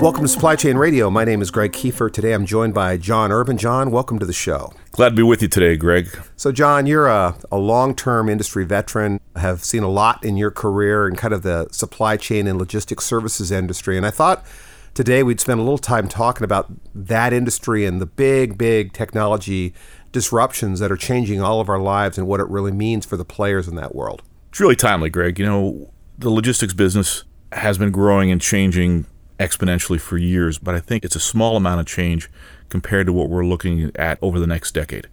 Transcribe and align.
Welcome 0.00 0.22
to 0.22 0.28
Supply 0.28 0.54
Chain 0.54 0.76
Radio. 0.76 1.10
My 1.10 1.24
name 1.24 1.42
is 1.42 1.50
Greg 1.50 1.72
Kefer. 1.72 2.12
Today 2.12 2.32
I'm 2.32 2.46
joined 2.46 2.72
by 2.72 2.96
John 2.98 3.32
Urban. 3.32 3.58
John, 3.58 3.90
welcome 3.90 4.20
to 4.20 4.26
the 4.26 4.32
show. 4.32 4.72
Glad 4.92 5.08
to 5.08 5.16
be 5.16 5.24
with 5.24 5.42
you 5.42 5.48
today, 5.48 5.76
Greg. 5.76 6.16
So, 6.36 6.52
John, 6.52 6.86
you're 6.86 7.08
a, 7.08 7.36
a 7.50 7.58
long 7.58 7.96
term 7.96 8.28
industry 8.28 8.64
veteran, 8.64 9.18
have 9.34 9.64
seen 9.64 9.82
a 9.82 9.88
lot 9.88 10.24
in 10.24 10.36
your 10.36 10.52
career 10.52 11.08
in 11.08 11.16
kind 11.16 11.34
of 11.34 11.42
the 11.42 11.66
supply 11.72 12.16
chain 12.16 12.46
and 12.46 12.60
logistics 12.60 13.06
services 13.06 13.50
industry. 13.50 13.96
And 13.96 14.06
I 14.06 14.10
thought 14.10 14.46
today 14.94 15.24
we'd 15.24 15.40
spend 15.40 15.58
a 15.58 15.64
little 15.64 15.78
time 15.78 16.06
talking 16.06 16.44
about 16.44 16.70
that 16.94 17.32
industry 17.32 17.84
and 17.84 18.00
the 18.00 18.06
big, 18.06 18.56
big 18.56 18.92
technology 18.92 19.74
disruptions 20.12 20.78
that 20.78 20.92
are 20.92 20.96
changing 20.96 21.42
all 21.42 21.60
of 21.60 21.68
our 21.68 21.80
lives 21.80 22.16
and 22.16 22.28
what 22.28 22.38
it 22.38 22.46
really 22.46 22.72
means 22.72 23.04
for 23.04 23.16
the 23.16 23.24
players 23.24 23.66
in 23.66 23.74
that 23.74 23.96
world. 23.96 24.22
It's 24.50 24.60
really 24.60 24.76
timely, 24.76 25.10
Greg. 25.10 25.40
You 25.40 25.46
know, 25.46 25.92
the 26.16 26.30
logistics 26.30 26.72
business 26.72 27.24
has 27.50 27.78
been 27.78 27.90
growing 27.90 28.30
and 28.30 28.40
changing 28.40 29.06
exponentially 29.38 30.00
for 30.00 30.18
years, 30.18 30.58
but 30.58 30.74
I 30.74 30.80
think 30.80 31.04
it's 31.04 31.16
a 31.16 31.20
small 31.20 31.56
amount 31.56 31.80
of 31.80 31.86
change 31.86 32.28
compared 32.68 33.06
to 33.06 33.12
what 33.12 33.28
we're 33.28 33.44
looking 33.44 33.90
at 33.94 34.18
over 34.20 34.38
the 34.38 34.46
next 34.46 34.72
decade. 34.72 35.06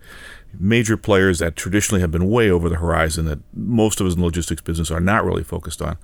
Major 0.58 0.98
players 0.98 1.40
that 1.40 1.56
traditionally 1.56 2.02
have 2.02 2.12
been 2.12 2.30
way 2.30 2.50
over 2.50 2.70
the 2.70 2.78
horizon 2.78 3.26
that 3.26 3.40
most 3.54 4.00
of 4.00 4.08
us 4.08 4.14
in 4.14 4.20
the 4.20 4.26
logistics 4.26 4.62
business 4.62 4.90
are 4.90 5.00
not 5.00 5.26
really 5.26 5.44
focused 5.44 5.82
on, 5.82 5.98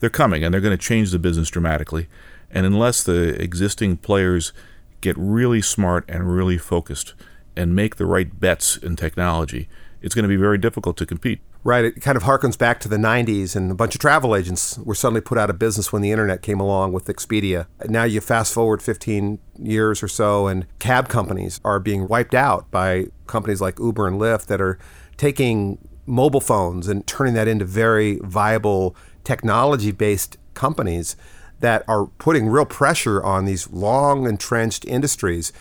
they're 0.00 0.10
coming 0.10 0.44
and 0.44 0.52
they're 0.52 0.60
going 0.60 0.76
to 0.76 0.82
change 0.82 1.10
the 1.10 1.18
business 1.18 1.50
dramatically. 1.50 2.06
And 2.50 2.64
unless 2.64 3.02
the 3.02 3.40
existing 3.42 3.98
players 3.98 4.52
get 5.00 5.16
really 5.18 5.60
smart 5.60 6.04
and 6.08 6.34
really 6.34 6.58
focused 6.58 7.14
and 7.56 7.74
make 7.74 7.96
the 7.96 8.06
right 8.06 8.38
bets 8.40 8.76
in 8.76 8.96
technology, 8.96 9.68
it's 10.00 10.14
going 10.14 10.22
to 10.22 10.28
be 10.28 10.36
very 10.36 10.58
difficult 10.58 10.96
to 10.98 11.06
compete. 11.06 11.40
Right. 11.64 11.84
It 11.84 12.00
kind 12.00 12.16
of 12.16 12.22
harkens 12.22 12.56
back 12.56 12.80
to 12.80 12.88
the 12.88 12.96
90s, 12.96 13.56
and 13.56 13.70
a 13.70 13.74
bunch 13.74 13.94
of 13.94 14.00
travel 14.00 14.34
agents 14.34 14.78
were 14.78 14.94
suddenly 14.94 15.20
put 15.20 15.38
out 15.38 15.50
of 15.50 15.58
business 15.58 15.92
when 15.92 16.02
the 16.02 16.12
internet 16.12 16.40
came 16.40 16.60
along 16.60 16.92
with 16.92 17.06
Expedia. 17.06 17.66
Now 17.86 18.04
you 18.04 18.20
fast 18.20 18.54
forward 18.54 18.80
15 18.80 19.38
years 19.58 20.02
or 20.02 20.08
so, 20.08 20.46
and 20.46 20.66
cab 20.78 21.08
companies 21.08 21.60
are 21.64 21.80
being 21.80 22.06
wiped 22.06 22.34
out 22.34 22.70
by 22.70 23.06
companies 23.26 23.60
like 23.60 23.78
Uber 23.78 24.06
and 24.06 24.20
Lyft 24.20 24.46
that 24.46 24.60
are 24.60 24.78
taking 25.16 25.78
mobile 26.06 26.40
phones 26.40 26.88
and 26.88 27.06
turning 27.06 27.34
that 27.34 27.48
into 27.48 27.64
very 27.64 28.18
viable 28.22 28.96
technology 29.24 29.90
based 29.90 30.38
companies 30.54 31.16
that 31.60 31.84
are 31.88 32.06
putting 32.06 32.48
real 32.48 32.64
pressure 32.64 33.22
on 33.22 33.44
these 33.44 33.68
long 33.70 34.26
entrenched 34.26 34.84
industries. 34.86 35.52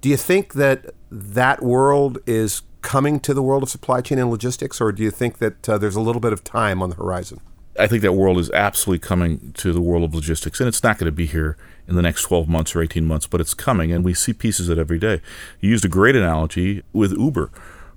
Do 0.00 0.08
you 0.08 0.16
think 0.16 0.54
that 0.54 0.86
that 1.10 1.62
world 1.62 2.18
is 2.26 2.62
coming 2.82 3.20
to 3.20 3.32
the 3.32 3.42
world 3.42 3.62
of 3.62 3.70
supply 3.70 4.00
chain 4.00 4.18
and 4.18 4.30
logistics, 4.30 4.80
or 4.80 4.92
do 4.92 5.02
you 5.02 5.10
think 5.10 5.38
that 5.38 5.68
uh, 5.68 5.78
there's 5.78 5.96
a 5.96 6.00
little 6.00 6.20
bit 6.20 6.32
of 6.32 6.44
time 6.44 6.82
on 6.82 6.90
the 6.90 6.96
horizon? 6.96 7.40
I 7.78 7.86
think 7.86 8.02
that 8.02 8.12
world 8.12 8.38
is 8.38 8.50
absolutely 8.50 9.06
coming 9.06 9.52
to 9.54 9.72
the 9.72 9.80
world 9.80 10.04
of 10.04 10.14
logistics, 10.14 10.60
and 10.60 10.68
it's 10.68 10.82
not 10.82 10.98
going 10.98 11.06
to 11.06 11.12
be 11.12 11.26
here 11.26 11.56
in 11.88 11.96
the 11.96 12.02
next 12.02 12.22
12 12.24 12.48
months 12.48 12.76
or 12.76 12.82
18 12.82 13.06
months, 13.06 13.26
but 13.26 13.40
it's 13.40 13.54
coming, 13.54 13.90
and 13.90 14.04
we 14.04 14.12
see 14.12 14.34
pieces 14.34 14.68
of 14.68 14.76
it 14.76 14.80
every 14.80 14.98
day. 14.98 15.22
You 15.60 15.70
used 15.70 15.84
a 15.84 15.88
great 15.88 16.14
analogy 16.14 16.82
with 16.92 17.12
Uber, 17.12 17.50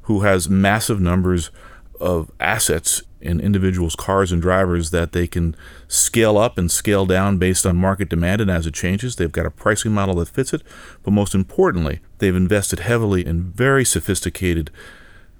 who 0.03 0.21
has 0.21 0.47
massive 0.47 1.01
numbers 1.01 1.51
of 1.99 2.31
assets 2.39 3.03
in 3.21 3.39
individuals' 3.39 3.95
cars 3.95 4.31
and 4.31 4.41
drivers 4.41 4.91
that 4.91 5.11
they 5.11 5.25
can 5.25 5.55
scale 5.87 6.37
up 6.37 6.57
and 6.57 6.69
scale 6.69 7.05
down 7.05 7.37
based 7.37 7.65
on 7.65 7.75
market 7.75 8.07
demand 8.07 8.39
and 8.39 8.51
as 8.51 8.67
it 8.67 8.73
changes. 8.73 9.15
They've 9.15 9.31
got 9.31 9.47
a 9.47 9.51
pricing 9.51 9.91
model 9.91 10.15
that 10.15 10.29
fits 10.29 10.53
it. 10.53 10.61
But 11.03 11.11
most 11.11 11.33
importantly, 11.33 12.01
they've 12.19 12.35
invested 12.35 12.79
heavily 12.79 13.25
in 13.25 13.51
very 13.51 13.83
sophisticated 13.83 14.69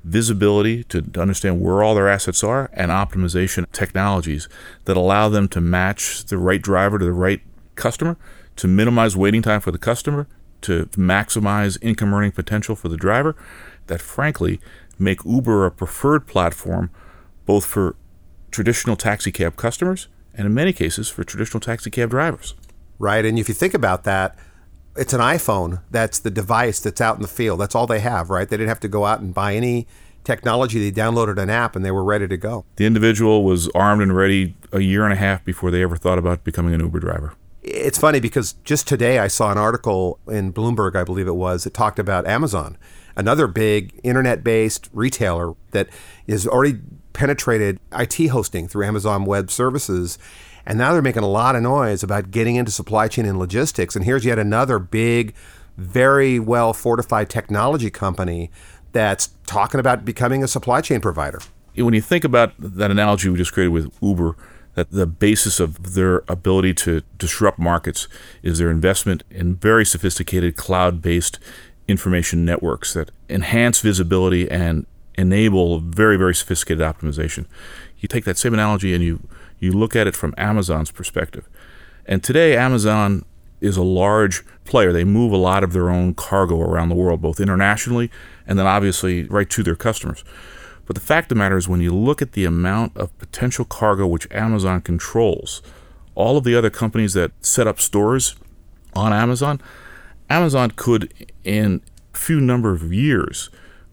visibility 0.04 0.84
to, 0.86 1.02
to 1.02 1.22
understand 1.22 1.62
where 1.62 1.84
all 1.84 1.96
their 1.96 2.10
assets 2.10 2.44
are 2.44 2.70
and 2.74 2.92
optimization 2.92 3.72
technologies 3.72 4.48
that 4.86 4.98
allow 4.98 5.30
them 5.30 5.48
to 5.50 5.62
match 5.62 6.26
the 6.26 6.38
right 6.38 6.62
driver 6.62 7.00
to 7.00 7.06
the 7.06 7.14
right 7.14 7.42
customer, 7.76 8.18
to 8.56 8.68
minimize 8.68 9.16
waiting 9.16 9.42
time 9.42 9.62
for 9.62 9.72
the 9.72 9.78
customer, 9.78 10.28
to 10.62 10.86
maximize 10.94 11.78
income 11.82 12.14
earning 12.14 12.32
potential 12.32 12.76
for 12.76 12.88
the 12.88 12.98
driver, 12.98 13.36
that 13.88 14.02
frankly 14.02 14.60
make 14.98 15.24
Uber 15.26 15.66
a 15.66 15.72
preferred 15.72 16.28
platform 16.28 16.90
both 17.46 17.66
for 17.66 17.96
traditional 18.52 18.96
taxi 18.96 19.32
cab 19.32 19.56
customers 19.56 20.08
and 20.34 20.46
in 20.46 20.54
many 20.54 20.74
cases 20.74 21.10
for 21.10 21.24
traditional 21.24 21.60
taxi 21.60 21.90
cab 21.90 22.10
drivers. 22.10 22.54
Right. 23.00 23.26
And 23.26 23.38
if 23.38 23.48
you 23.48 23.56
think 23.56 23.74
about 23.74 24.04
that, 24.06 24.38
it's 24.96 25.14
an 25.14 25.20
iPhone 25.20 25.82
that's 25.92 26.20
the 26.20 26.32
device 26.32 26.80
that's 26.80 27.02
out 27.02 27.18
in 27.18 27.22
the 27.22 27.28
field. 27.28 27.60
That's 27.60 27.76
all 27.76 27.88
they 27.88 28.00
have, 28.00 28.30
right? 28.30 28.48
They 28.48 28.58
didn't 28.58 28.70
have 28.70 28.80
to 28.82 28.88
go 28.88 29.06
out 29.06 29.20
and 29.20 29.34
buy 29.34 29.56
any 29.56 29.88
technology. 30.24 30.80
They 30.80 31.02
downloaded 31.02 31.38
an 31.38 31.50
app 31.50 31.76
and 31.76 31.84
they 31.84 31.92
were 31.92 32.04
ready 32.04 32.28
to 32.28 32.38
go. 32.38 32.66
The 32.78 32.86
individual 32.86 33.44
was 33.44 33.70
armed 33.70 34.02
and 34.02 34.16
ready 34.16 34.56
a 34.72 34.80
year 34.80 35.04
and 35.04 35.14
a 35.14 35.18
half 35.18 35.44
before 35.44 35.72
they 35.72 35.84
ever 35.84 35.98
thought 35.98 36.18
about 36.18 36.44
becoming 36.44 36.74
an 36.74 36.80
Uber 36.80 37.00
driver. 37.00 37.34
It's 37.62 37.98
funny 37.98 38.20
because 38.20 38.54
just 38.64 38.88
today 38.88 39.20
I 39.20 39.28
saw 39.28 39.52
an 39.52 39.58
article 39.58 40.20
in 40.28 40.54
Bloomberg, 40.54 40.96
I 40.96 41.04
believe 41.04 41.28
it 41.28 41.36
was, 41.36 41.64
that 41.64 41.74
talked 41.74 42.00
about 42.00 42.28
Amazon, 42.28 42.78
another 43.16 43.48
big 43.48 44.00
internet 44.04 44.44
based 44.44 44.90
retailer 44.94 45.54
that 45.72 45.90
is 46.28 46.48
already 46.48 46.80
penetrated 47.14 47.80
IT 47.94 48.28
hosting 48.28 48.68
through 48.68 48.86
Amazon 48.86 49.26
Web 49.26 49.50
Services. 49.50 50.18
And 50.66 50.78
now 50.78 50.94
they're 50.94 51.02
making 51.02 51.24
a 51.24 51.30
lot 51.30 51.56
of 51.56 51.62
noise 51.62 52.04
about 52.04 52.32
getting 52.32 52.56
into 52.56 52.72
supply 52.72 53.08
chain 53.08 53.26
and 53.26 53.40
logistics. 53.40 53.96
And 53.96 54.04
here's 54.04 54.26
yet 54.26 54.40
another 54.40 54.80
big, 54.80 55.34
very 55.78 56.40
well 56.40 56.74
fortified 56.74 57.30
technology 57.30 57.90
company 57.90 58.52
that's 58.92 59.30
talking 59.46 59.80
about 59.80 60.06
becoming 60.06 60.44
a 60.44 60.48
supply 60.48 60.82
chain 60.82 61.02
provider. 61.02 61.40
When 61.76 61.94
you 61.94 62.02
think 62.02 62.24
about 62.24 62.54
that 62.58 62.90
analogy 62.90 63.30
we 63.30 63.38
just 63.38 63.54
created 63.54 63.70
with 63.70 63.94
Uber, 64.02 64.36
that 64.76 64.92
the 64.92 65.06
basis 65.06 65.60
of 65.60 65.94
their 65.94 66.24
ability 66.28 66.74
to 66.74 67.02
disrupt 67.18 67.58
markets 67.58 68.08
is 68.44 68.60
their 68.60 68.70
investment 68.70 69.24
in 69.30 69.56
very 69.56 69.86
sophisticated 69.86 70.56
cloud 70.56 71.02
based 71.02 71.40
information 71.88 72.46
networks 72.46 72.94
that 72.94 73.12
enhance 73.30 73.82
visibility 73.82 74.50
and 74.50 74.86
enable 75.18 75.80
very, 75.80 76.18
very 76.18 76.36
sophisticated 76.36 76.84
optimization. 76.84 77.46
You 78.00 78.08
take 78.08 78.26
that 78.26 78.38
same 78.38 78.54
analogy 78.54 78.94
and 78.94 79.04
you, 79.04 79.28
you 79.60 79.72
look 79.72 79.96
at 79.96 80.08
it 80.08 80.16
from 80.16 80.34
Amazon's 80.38 80.92
perspective. 80.92 81.48
And 82.06 82.24
today, 82.24 82.56
Amazon 82.56 83.24
is 83.62 83.78
a 83.78 83.84
large 83.84 84.44
player. 84.66 84.92
They 84.92 85.04
move 85.04 85.32
a 85.32 85.38
lot 85.38 85.64
of 85.64 85.74
their 85.74 85.90
own 85.90 86.14
cargo 86.14 86.60
around 86.60 86.90
the 86.90 86.96
world, 86.96 87.22
both 87.22 87.40
internationally 87.40 88.12
and 88.46 88.60
then 88.60 88.68
obviously 88.68 89.24
right 89.24 89.50
to 89.50 89.64
their 89.64 89.76
customers. 89.76 90.24
But 90.86 90.96
the 90.96 91.02
fact 91.02 91.26
of 91.26 91.30
the 91.30 91.36
matter 91.36 91.58
is, 91.58 91.68
when 91.68 91.82
you 91.82 91.96
look 91.96 92.22
at 92.22 92.34
the 92.34 92.46
amount 92.46 92.96
of 92.96 93.18
potential 93.18 93.66
cargo 93.66 94.06
which 94.06 94.32
Amazon 94.32 94.82
controls, 94.82 95.64
all 96.14 96.38
of 96.38 96.44
the 96.44 96.56
other 96.56 96.70
companies 96.70 97.14
that 97.14 97.32
set 97.44 97.66
up 97.66 97.80
stores 97.80 98.36
on 98.94 99.12
Amazon, 99.12 99.60
Amazon 100.30 100.72
could, 100.76 101.14
in 101.44 101.82
a 102.14 102.18
few 102.18 102.40
number 102.40 102.72
of 102.72 102.94
years, 102.94 103.50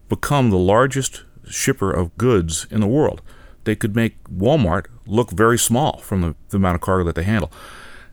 become 0.08 0.50
the 0.50 0.58
largest 0.58 1.24
shipper 1.48 1.90
of 1.90 2.16
goods 2.16 2.66
in 2.70 2.80
the 2.80 2.86
world. 2.86 3.22
They 3.64 3.76
could 3.76 3.94
make 3.94 4.22
Walmart 4.24 4.86
look 5.06 5.30
very 5.30 5.58
small 5.58 5.98
from 5.98 6.20
the, 6.22 6.34
the 6.48 6.56
amount 6.56 6.76
of 6.76 6.80
cargo 6.80 7.04
that 7.04 7.14
they 7.14 7.22
handle. 7.22 7.52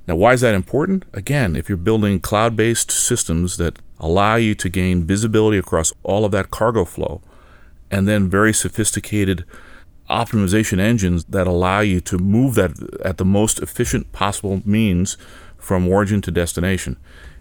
Now, 0.08 0.16
why 0.16 0.34
is 0.34 0.42
that 0.42 0.56
important? 0.56 1.06
Again, 1.14 1.56
if 1.56 1.70
you're 1.70 1.78
building 1.78 2.20
cloud 2.20 2.56
based 2.56 2.92
systems 2.92 3.58
that 3.58 3.80
allow 4.00 4.36
you 4.36 4.56
to 4.56 4.70
gain 4.70 5.04
visibility 5.04 5.58
across 5.58 5.94
all 6.04 6.26
of 6.26 6.32
that 6.32 6.50
cargo 6.50 6.86
flow, 6.86 7.22
and 7.92 8.08
then 8.08 8.30
very 8.30 8.54
sophisticated 8.54 9.46
optimization 10.10 10.80
engines 10.80 11.26
that 11.26 11.48
allow 11.48 11.82
you 11.82 12.02
to 12.02 12.18
move 12.18 12.56
that 12.56 12.72
at 13.04 13.18
the 13.18 13.26
most 13.26 13.60
efficient 13.60 14.12
possible 14.12 14.62
means 14.66 15.18
from 15.58 15.88
origin 15.88 16.22
to 16.22 16.32
destination, 16.32 16.98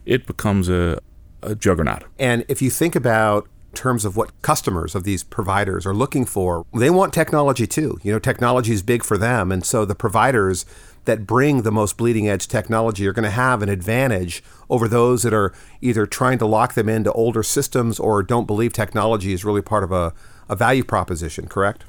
it 0.08 0.26
becomes 0.26 0.68
a, 0.68 0.98
a 1.42 1.54
juggernaut. 1.54 2.04
And 2.18 2.44
if 2.48 2.60
you 2.62 2.70
think 2.70 2.96
about 2.96 3.48
terms 3.74 4.04
of 4.04 4.16
what 4.16 4.30
customers 4.42 4.94
of 4.94 5.04
these 5.04 5.22
providers 5.22 5.86
are 5.86 5.94
looking 5.94 6.24
for. 6.24 6.64
They 6.74 6.90
want 6.90 7.12
technology 7.12 7.66
too. 7.66 7.98
You 8.02 8.12
know, 8.12 8.18
technology 8.18 8.72
is 8.72 8.82
big 8.82 9.04
for 9.04 9.18
them. 9.18 9.52
And 9.52 9.64
so 9.64 9.84
the 9.84 9.94
providers 9.94 10.64
that 11.04 11.26
bring 11.26 11.62
the 11.62 11.70
most 11.70 11.96
bleeding 11.96 12.28
edge 12.28 12.48
technology 12.48 13.06
are 13.06 13.12
going 13.12 13.24
to 13.24 13.30
have 13.30 13.62
an 13.62 13.68
advantage 13.68 14.42
over 14.68 14.88
those 14.88 15.22
that 15.22 15.32
are 15.32 15.52
either 15.80 16.06
trying 16.06 16.38
to 16.38 16.46
lock 16.46 16.74
them 16.74 16.88
into 16.88 17.12
older 17.12 17.42
systems 17.42 18.00
or 18.00 18.22
don't 18.22 18.46
believe 18.46 18.72
technology 18.72 19.32
is 19.32 19.44
really 19.44 19.62
part 19.62 19.84
of 19.84 19.92
a, 19.92 20.12
a 20.48 20.56
value 20.56 20.82
proposition, 20.82 21.46
correct? 21.46 21.84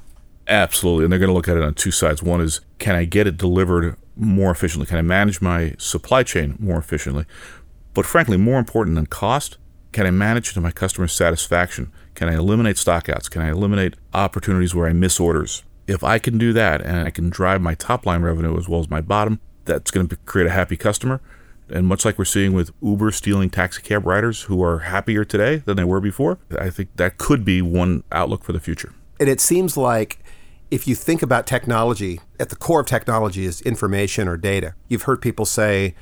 Absolutely. 0.48 1.06
And 1.06 1.12
they're 1.12 1.20
going 1.20 1.30
to 1.30 1.34
look 1.34 1.48
at 1.48 1.58
it 1.58 1.64
on 1.64 1.74
two 1.74 1.92
sides. 1.92 2.22
One 2.22 2.42
is 2.42 2.62
can 2.78 2.96
I 2.96 3.06
get 3.06 3.28
it 3.28 3.38
delivered 3.38 3.96
more 4.16 4.52
efficiently? 4.52 4.86
Can 4.86 4.98
I 4.98 5.02
manage 5.02 5.42
my 5.42 5.76
supply 5.78 6.24
chain 6.24 6.56
more 6.60 6.78
efficiently? 6.78 7.26
But 7.94 8.06
frankly, 8.06 8.38
more 8.38 8.60
important 8.60 8.96
than 8.96 9.06
cost, 9.06 9.58
can 9.92 10.06
I 10.06 10.12
manage 10.12 10.54
to 10.54 10.62
my 10.62 10.72
customer 10.72 11.08
satisfaction? 11.08 11.92
Can 12.14 12.30
I 12.30 12.36
eliminate 12.36 12.76
stockouts? 12.76 13.30
Can 13.30 13.42
I 13.42 13.50
eliminate 13.50 13.96
opportunities 14.14 14.76
where 14.76 14.88
I 14.88 14.94
miss 14.94 15.20
orders? 15.20 15.64
If 15.88 16.04
I 16.04 16.20
can 16.20 16.38
do 16.38 16.54
that 16.54 16.82
and 16.82 17.00
I 17.00 17.10
can 17.10 17.30
drive 17.30 17.62
my 17.62 17.74
top 17.74 18.06
line 18.06 18.22
revenue 18.22 18.58
as 18.58 18.70
well 18.70 18.80
as 18.80 18.90
my 18.90 19.02
bottom, 19.02 19.40
that's 19.66 19.92
going 19.92 20.08
to 20.08 20.16
create 20.18 20.48
a 20.48 20.52
happy 20.52 20.78
customer. 20.78 21.22
And 21.70 21.88
much 21.88 22.06
like 22.06 22.18
we're 22.18 22.26
seeing 22.26 22.54
with 22.54 22.72
Uber 22.82 23.12
stealing 23.12 23.50
taxi 23.50 23.82
cab 23.82 24.06
riders 24.06 24.44
who 24.44 24.64
are 24.64 24.80
happier 24.80 25.24
today 25.24 25.58
than 25.58 25.78
they 25.78 25.84
were 25.84 26.02
before, 26.02 26.40
I 26.60 26.70
think 26.70 26.96
that 26.98 27.18
could 27.18 27.46
be 27.46 27.62
one 27.62 28.04
outlook 28.12 28.44
for 28.44 28.54
the 28.54 28.60
future. 28.60 28.94
And 29.20 29.30
it 29.30 29.42
seems 29.42 29.78
like 29.78 30.20
if 30.72 30.88
you 30.88 30.96
think 30.96 31.22
about 31.22 31.48
technology, 31.48 32.22
at 32.40 32.50
the 32.50 32.56
core 32.56 32.82
of 32.82 32.88
technology 32.88 33.46
is 33.46 33.62
information 33.62 34.28
or 34.28 34.38
data. 34.38 34.76
You've 34.88 35.04
heard 35.04 35.22
people 35.22 35.46
say 35.46 35.96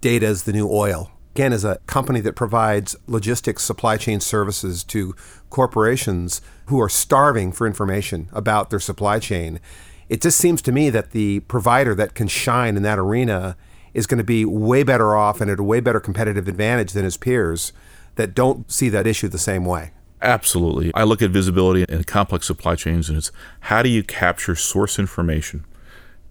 data 0.00 0.26
is 0.26 0.44
the 0.44 0.52
new 0.52 0.68
oil. 0.70 1.10
Again, 1.38 1.52
as 1.52 1.64
a 1.64 1.78
company 1.86 2.18
that 2.22 2.34
provides 2.34 2.96
logistics 3.06 3.62
supply 3.62 3.96
chain 3.96 4.18
services 4.18 4.82
to 4.82 5.14
corporations 5.50 6.40
who 6.66 6.80
are 6.80 6.88
starving 6.88 7.52
for 7.52 7.64
information 7.64 8.28
about 8.32 8.70
their 8.70 8.80
supply 8.80 9.20
chain, 9.20 9.60
it 10.08 10.20
just 10.20 10.36
seems 10.36 10.60
to 10.62 10.72
me 10.72 10.90
that 10.90 11.12
the 11.12 11.38
provider 11.46 11.94
that 11.94 12.14
can 12.14 12.26
shine 12.26 12.76
in 12.76 12.82
that 12.82 12.98
arena 12.98 13.56
is 13.94 14.04
going 14.04 14.18
to 14.18 14.24
be 14.24 14.44
way 14.44 14.82
better 14.82 15.14
off 15.14 15.40
and 15.40 15.48
at 15.48 15.60
a 15.60 15.62
way 15.62 15.78
better 15.78 16.00
competitive 16.00 16.48
advantage 16.48 16.90
than 16.90 17.04
his 17.04 17.16
peers 17.16 17.72
that 18.16 18.34
don't 18.34 18.68
see 18.68 18.88
that 18.88 19.06
issue 19.06 19.28
the 19.28 19.38
same 19.38 19.64
way. 19.64 19.92
Absolutely. 20.20 20.90
I 20.92 21.04
look 21.04 21.22
at 21.22 21.30
visibility 21.30 21.84
in 21.88 22.02
complex 22.02 22.48
supply 22.48 22.74
chains 22.74 23.08
and 23.08 23.16
it's 23.16 23.30
how 23.60 23.84
do 23.84 23.88
you 23.88 24.02
capture 24.02 24.56
source 24.56 24.98
information 24.98 25.64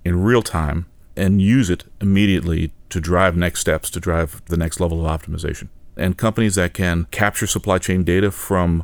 in 0.03 0.21
real 0.21 0.41
time 0.41 0.85
and 1.15 1.41
use 1.41 1.69
it 1.69 1.85
immediately 2.01 2.73
to 2.89 3.01
drive 3.01 3.35
next 3.35 3.61
steps, 3.61 3.89
to 3.91 3.99
drive 3.99 4.41
the 4.45 4.57
next 4.57 4.79
level 4.79 5.05
of 5.05 5.21
optimization. 5.21 5.69
And 5.95 6.17
companies 6.17 6.55
that 6.55 6.73
can 6.73 7.05
capture 7.05 7.47
supply 7.47 7.79
chain 7.79 8.03
data 8.03 8.31
from 8.31 8.83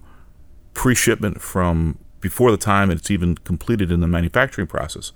pre 0.74 0.96
shipment, 0.96 1.42
from 1.42 2.00
before 2.20 2.52
the 2.52 2.58
time 2.58 2.90
it's 2.90 3.12
even 3.12 3.36
completed 3.36 3.92
in 3.92 4.00
the 4.00 4.08
manufacturing 4.08 4.68
process, 4.68 5.12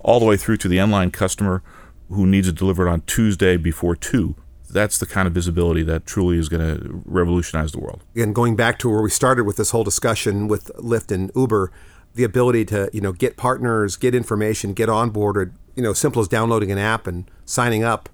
all 0.00 0.20
the 0.20 0.26
way 0.26 0.36
through 0.36 0.58
to 0.58 0.68
the 0.68 0.78
end 0.78 0.92
line 0.92 1.10
customer 1.10 1.62
who 2.10 2.26
needs 2.26 2.48
it 2.48 2.56
delivered 2.56 2.88
on 2.88 3.00
Tuesday 3.02 3.56
before 3.56 3.94
2. 3.94 4.34
That's 4.68 4.98
the 4.98 5.06
kind 5.06 5.26
of 5.26 5.32
visibility 5.34 5.82
that 5.84 6.06
truly 6.06 6.38
is 6.38 6.48
going 6.48 6.62
to 6.62 7.02
revolutionize 7.04 7.72
the 7.72 7.80
world. 7.80 8.02
And 8.14 8.34
going 8.34 8.54
back 8.54 8.78
to 8.80 8.90
where 8.90 9.02
we 9.02 9.10
started 9.10 9.44
with 9.44 9.56
this 9.56 9.70
whole 9.70 9.84
discussion 9.84 10.46
with 10.46 10.70
Lyft 10.76 11.12
and 11.12 11.30
Uber, 11.34 11.72
the 12.14 12.24
ability 12.24 12.64
to 12.66 12.90
you 12.92 13.00
know 13.00 13.12
get 13.12 13.36
partners, 13.36 13.96
get 13.96 14.14
information, 14.14 14.72
get 14.72 14.88
onboarded, 14.88 15.52
you 15.74 15.82
know, 15.82 15.92
simple 15.92 16.20
as 16.20 16.28
downloading 16.28 16.70
an 16.70 16.78
app 16.78 17.06
and 17.06 17.30
signing 17.44 17.84
up, 17.84 18.08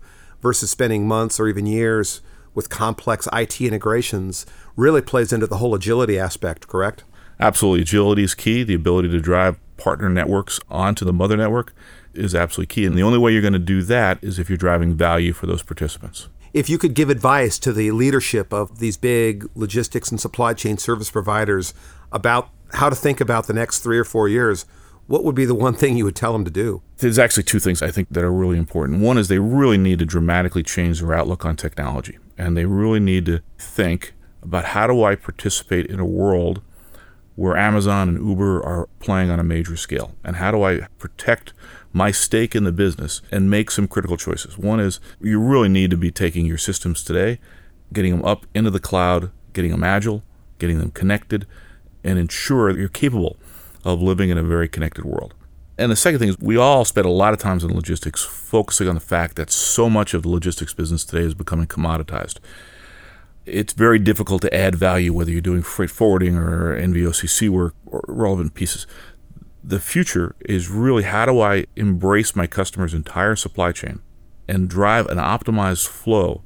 versus 0.46 0.70
spending 0.70 1.08
months 1.08 1.40
or 1.40 1.48
even 1.48 1.66
years 1.66 2.20
with 2.54 2.70
complex 2.70 3.26
IT 3.32 3.60
integrations, 3.60 4.46
really 4.76 5.02
plays 5.02 5.32
into 5.32 5.44
the 5.44 5.56
whole 5.56 5.74
agility 5.74 6.16
aspect. 6.16 6.68
Correct? 6.68 7.02
Absolutely, 7.40 7.82
agility 7.82 8.22
is 8.22 8.32
key. 8.32 8.62
The 8.62 8.74
ability 8.74 9.08
to 9.08 9.18
drive 9.18 9.58
partner 9.76 10.08
networks 10.08 10.60
onto 10.70 11.04
the 11.04 11.12
mother 11.12 11.36
network 11.36 11.74
is 12.14 12.32
absolutely 12.32 12.72
key, 12.72 12.86
and 12.86 12.96
the 12.96 13.02
only 13.02 13.18
way 13.18 13.32
you're 13.32 13.42
going 13.42 13.54
to 13.54 13.58
do 13.58 13.82
that 13.82 14.22
is 14.22 14.38
if 14.38 14.48
you're 14.48 14.56
driving 14.56 14.94
value 14.94 15.32
for 15.32 15.46
those 15.46 15.64
participants. 15.64 16.28
If 16.54 16.70
you 16.70 16.78
could 16.78 16.94
give 16.94 17.10
advice 17.10 17.58
to 17.58 17.72
the 17.72 17.90
leadership 17.90 18.52
of 18.52 18.78
these 18.78 18.96
big 18.96 19.50
logistics 19.56 20.12
and 20.12 20.20
supply 20.20 20.54
chain 20.54 20.78
service 20.78 21.10
providers 21.10 21.74
about 22.12 22.50
how 22.74 22.88
to 22.88 22.94
think 22.94 23.20
about 23.20 23.48
the 23.48 23.52
next 23.52 23.80
three 23.80 23.98
or 23.98 24.04
four 24.04 24.28
years, 24.28 24.64
what 25.08 25.24
would 25.24 25.34
be 25.34 25.44
the 25.44 25.56
one 25.56 25.74
thing 25.74 25.96
you 25.96 26.04
would 26.04 26.14
tell 26.14 26.32
them 26.32 26.44
to 26.44 26.52
do? 26.52 26.82
There's 26.98 27.18
actually 27.18 27.42
two 27.42 27.58
things 27.58 27.82
I 27.82 27.90
think 27.90 28.08
that 28.10 28.24
are 28.24 28.32
really 28.32 28.56
important. 28.56 29.00
One 29.00 29.18
is 29.18 29.28
they 29.28 29.38
really 29.38 29.76
need 29.76 29.98
to 29.98 30.06
dramatically 30.06 30.62
change 30.62 31.00
their 31.00 31.12
outlook 31.12 31.44
on 31.44 31.56
technology, 31.56 32.18
and 32.38 32.56
they 32.56 32.64
really 32.64 33.00
need 33.00 33.26
to 33.26 33.42
think 33.58 34.14
about 34.42 34.66
how 34.66 34.86
do 34.86 35.04
I 35.04 35.14
participate 35.14 35.86
in 35.86 36.00
a 36.00 36.06
world 36.06 36.62
where 37.34 37.54
Amazon 37.54 38.08
and 38.08 38.26
Uber 38.26 38.64
are 38.64 38.88
playing 38.98 39.28
on 39.28 39.38
a 39.38 39.44
major 39.44 39.76
scale, 39.76 40.14
and 40.24 40.36
how 40.36 40.50
do 40.50 40.62
I 40.62 40.86
protect 40.98 41.52
my 41.92 42.10
stake 42.10 42.54
in 42.54 42.64
the 42.64 42.72
business 42.72 43.20
and 43.30 43.50
make 43.50 43.70
some 43.70 43.88
critical 43.88 44.16
choices. 44.16 44.56
One 44.56 44.80
is 44.80 45.00
you 45.20 45.40
really 45.40 45.68
need 45.68 45.90
to 45.90 45.96
be 45.96 46.10
taking 46.10 46.46
your 46.46 46.58
systems 46.58 47.04
today, 47.04 47.40
getting 47.92 48.16
them 48.16 48.24
up 48.24 48.46
into 48.54 48.70
the 48.70 48.80
cloud, 48.80 49.30
getting 49.52 49.70
them 49.70 49.84
agile, 49.84 50.22
getting 50.58 50.78
them 50.78 50.90
connected, 50.90 51.46
and 52.02 52.18
ensure 52.18 52.72
that 52.72 52.78
you're 52.78 52.88
capable 52.88 53.36
of 53.84 54.00
living 54.00 54.30
in 54.30 54.38
a 54.38 54.42
very 54.42 54.68
connected 54.68 55.04
world. 55.04 55.34
And 55.78 55.92
the 55.92 55.96
second 55.96 56.20
thing 56.20 56.30
is, 56.30 56.38
we 56.38 56.56
all 56.56 56.84
spend 56.84 57.06
a 57.06 57.10
lot 57.10 57.34
of 57.34 57.38
times 57.38 57.62
in 57.62 57.74
logistics 57.74 58.22
focusing 58.22 58.88
on 58.88 58.94
the 58.94 59.00
fact 59.00 59.36
that 59.36 59.50
so 59.50 59.90
much 59.90 60.14
of 60.14 60.22
the 60.22 60.28
logistics 60.28 60.72
business 60.72 61.04
today 61.04 61.24
is 61.24 61.34
becoming 61.34 61.66
commoditized. 61.66 62.38
It's 63.44 63.74
very 63.74 63.98
difficult 63.98 64.42
to 64.42 64.54
add 64.54 64.74
value 64.74 65.12
whether 65.12 65.30
you're 65.30 65.40
doing 65.40 65.62
freight 65.62 65.90
forwarding 65.90 66.36
or 66.36 66.76
NVOCC 66.80 67.48
work 67.50 67.74
or 67.84 68.02
relevant 68.08 68.54
pieces. 68.54 68.86
The 69.62 69.78
future 69.78 70.34
is 70.40 70.68
really 70.70 71.02
how 71.02 71.26
do 71.26 71.40
I 71.40 71.66
embrace 71.76 72.34
my 72.34 72.46
customer's 72.46 72.94
entire 72.94 73.36
supply 73.36 73.72
chain 73.72 74.00
and 74.48 74.68
drive 74.68 75.06
an 75.06 75.18
optimized 75.18 75.86
flow 75.86 76.42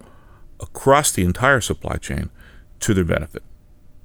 across 0.58 1.12
the 1.12 1.24
entire 1.24 1.60
supply 1.60 1.96
chain 1.96 2.30
to 2.80 2.94
their 2.94 3.04
benefit 3.04 3.42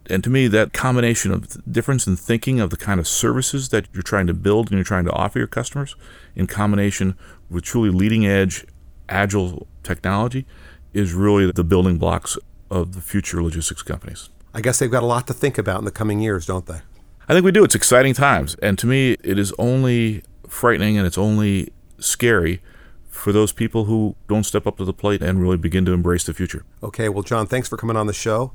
and 0.10 0.24
to 0.24 0.30
me, 0.30 0.48
that 0.48 0.74
combination 0.74 1.32
of 1.32 1.72
difference 1.72 2.08
in 2.08 2.16
thinking 2.16 2.60
of 2.60 2.70
the 2.70 2.78
kind 2.78 3.00
of 3.00 3.08
services 3.08 3.70
that 3.70 3.88
you're 3.94 4.04
trying 4.04 4.28
to 4.28 4.34
build 4.34 4.70
and 4.70 4.78
you're 4.78 4.84
trying 4.84 5.06
to 5.06 5.12
offer 5.12 5.40
your 5.40 5.48
customers, 5.48 5.96
in 6.36 6.48
combination 6.48 7.18
with 7.50 7.64
truly 7.64 7.90
leading 7.90 8.26
edge, 8.26 8.66
agile 9.10 9.68
technology, 9.84 10.46
is 10.94 11.14
really 11.14 11.52
the 11.52 11.64
building 11.64 11.98
blocks 11.98 12.38
of 12.70 12.94
the 12.94 13.02
future 13.02 13.42
logistics 13.42 13.82
companies. 13.82 14.30
I 14.54 14.62
guess 14.62 14.80
they've 14.80 14.92
got 14.92 15.04
a 15.04 15.08
lot 15.08 15.28
to 15.28 15.34
think 15.34 15.58
about 15.58 15.80
in 15.80 15.86
the 15.86 15.92
coming 15.92 16.20
years, 16.20 16.46
don't 16.46 16.66
they? 16.66 16.80
I 17.28 17.34
think 17.34 17.44
we 17.44 17.52
do. 17.52 17.64
It's 17.64 17.76
exciting 17.76 18.14
times. 18.14 18.56
And 18.62 18.78
to 18.80 18.88
me, 18.88 19.18
it 19.24 19.38
is 19.38 19.54
only 19.58 20.24
frightening 20.48 20.98
and 20.98 21.06
it's 21.06 21.18
only 21.18 21.74
scary 22.00 22.62
for 23.10 23.32
those 23.32 23.52
people 23.52 23.86
who 23.86 24.16
don't 24.28 24.44
step 24.44 24.68
up 24.68 24.78
to 24.78 24.86
the 24.86 24.94
plate 24.94 25.22
and 25.22 25.42
really 25.42 25.58
begin 25.58 25.86
to 25.86 25.94
embrace 25.94 26.24
the 26.24 26.34
future. 26.34 26.64
Okay, 26.84 27.10
well, 27.10 27.24
John, 27.24 27.48
thanks 27.48 27.68
for 27.68 27.78
coming 27.78 27.98
on 27.98 28.08
the 28.08 28.14
show. 28.14 28.52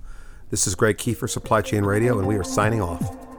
This 0.51 0.67
is 0.67 0.75
Greg 0.75 0.99
Kefer, 0.99 1.31
Supply 1.31 1.63
Chain 1.63 1.85
Radio, 1.85 2.19
and 2.19 2.27
we 2.27 2.35
are 2.35 2.43
signing 2.43 2.83
off. 2.83 3.30